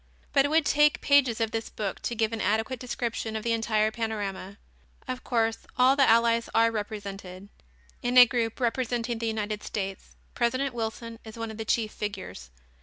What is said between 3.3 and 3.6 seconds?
of the